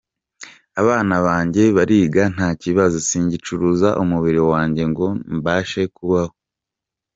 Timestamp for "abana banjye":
0.81-1.63